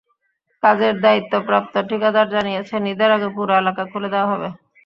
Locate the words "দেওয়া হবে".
4.13-4.47